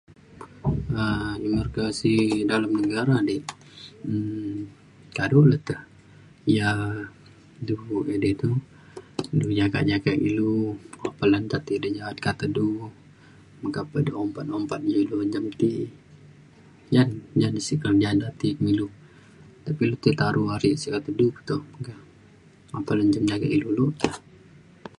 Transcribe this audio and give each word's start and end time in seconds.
um 0.69 1.61
dalem 2.49 2.71
negara 2.83 3.15
di 3.29 3.37
um 4.09 4.55
kado 5.15 5.39
le 5.51 5.57
te 5.67 5.75
yak 6.57 6.77
du 7.67 7.75
edei 8.13 8.33
le 8.33 8.39
tu 8.41 8.49
du 9.39 9.47
jagak 9.59 9.83
jagak 9.91 10.17
ilu 10.27 10.53
okak 11.07 11.27
le 11.31 11.37
pe 11.49 11.57
te 11.67 11.73
jaga 11.97 12.09
di 12.15 12.21
kata 12.25 12.45
du 12.55 12.65
meka 13.61 13.81
pe 13.91 13.97
de 14.07 14.11
ompat 14.23 14.45
ompat 14.57 14.81
ilu 15.01 15.17
njam 15.29 15.45
ti. 15.59 15.71
ja 16.95 17.01
ja 17.41 17.47
na 17.53 17.59
sek 17.67 17.77
ti 17.79 17.81
kerja 17.83 18.09
da 18.21 18.27
ti 18.39 18.47
me 18.63 18.69
ilu. 18.73 18.87
tapi 19.65 19.81
lu 19.89 19.95
tai 20.03 20.13
taro 20.19 20.41
ale 20.55 20.69
sio 20.81 20.95
te 21.05 21.11
du 21.19 21.25
pa 21.45 21.53
meka. 21.71 21.93
okak 22.77 22.93
ilu 22.95 23.05
njam 23.09 23.25
jagak 23.29 23.51
du. 23.77 23.85